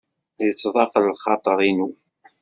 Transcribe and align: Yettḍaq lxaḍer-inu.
Yettḍaq 0.45 0.93
lxaḍer-inu. 1.07 1.89